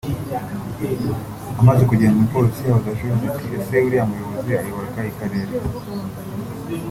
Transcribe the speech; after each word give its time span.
Amaze 1.61 1.83
kugenda 1.89 2.15
umupolisi 2.17 2.61
abaza 2.65 2.97
Joriji 2.97 3.25
ati 3.31 3.45
“Ese 3.57 3.75
uriya 3.85 4.03
muyobozi 4.09 4.51
ayobora 4.61 4.87
akahe 4.89 5.11
karere 5.19 5.51